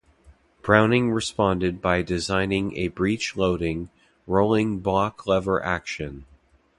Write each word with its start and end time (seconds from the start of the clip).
Browning 0.63 1.11
responded 1.11 1.79
by 1.79 2.01
designing 2.01 2.75
a 2.75 2.87
breech-loading, 2.87 3.91
rolling 4.25 4.79
block 4.79 5.27
lever-action. 5.27 6.25